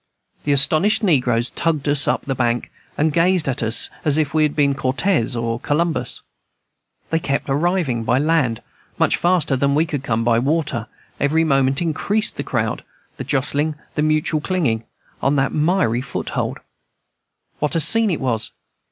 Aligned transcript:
The 0.45 0.51
astonished 0.51 1.03
negroes 1.03 1.51
tugged 1.51 1.87
us 1.87 2.07
up 2.07 2.23
the 2.25 2.33
bank, 2.33 2.71
and 2.97 3.13
gazed 3.13 3.47
on 3.47 3.57
us 3.59 3.91
as 4.03 4.17
if 4.17 4.33
we 4.33 4.41
had 4.41 4.55
been 4.55 4.73
Cortez 4.73 5.35
and 5.35 5.61
Columbus. 5.61 6.23
They 7.11 7.19
kept 7.19 7.47
arriving 7.47 8.03
by 8.03 8.17
land 8.17 8.63
much 8.97 9.15
faster 9.15 9.55
than 9.55 9.75
we 9.75 9.85
could 9.85 10.03
come 10.03 10.23
by 10.23 10.39
water; 10.39 10.87
every 11.19 11.43
moment 11.43 11.83
increased 11.83 12.35
the 12.37 12.43
crowd, 12.43 12.83
the 13.17 13.23
jostling, 13.23 13.75
the 13.93 14.01
mutual 14.01 14.41
clinging, 14.41 14.85
on 15.21 15.35
that 15.35 15.53
miry 15.53 16.01
foothold. 16.01 16.57
What 17.59 17.75
a 17.75 17.79
scene 17.79 18.09
it 18.09 18.19
was! 18.19 18.49